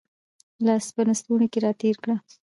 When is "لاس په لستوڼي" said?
0.65-1.47